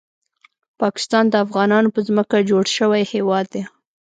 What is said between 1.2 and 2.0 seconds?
د افغانانو په